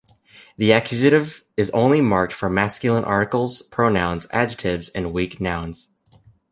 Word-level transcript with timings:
The 0.57 0.71
accusative 0.71 1.43
is 1.55 1.69
only 1.75 2.01
marked 2.01 2.33
for 2.33 2.49
masculine 2.49 3.03
articles, 3.03 3.61
pronouns, 3.61 4.27
adjectives, 4.33 4.89
and 4.89 5.13
weak 5.13 5.39
nouns. 5.39 5.95